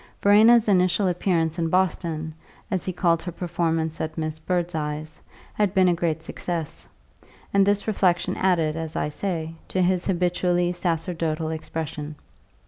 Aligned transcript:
Verena's 0.19 0.67
initial 0.67 1.07
appearance 1.07 1.59
in 1.59 1.69
Boston, 1.69 2.33
as 2.71 2.83
he 2.85 2.91
called 2.91 3.21
her 3.21 3.31
performance 3.31 4.01
at 4.01 4.17
Miss 4.17 4.39
Birdseye's, 4.39 5.21
had 5.53 5.75
been 5.75 5.87
a 5.87 5.93
great 5.93 6.23
success; 6.23 6.87
and 7.53 7.67
this 7.67 7.85
reflexion 7.85 8.35
added, 8.37 8.75
as 8.75 8.95
I 8.95 9.09
say, 9.09 9.53
to 9.67 9.79
his 9.83 10.07
habitually 10.07 10.71
sacerdotal 10.71 11.51
expression. 11.51 12.15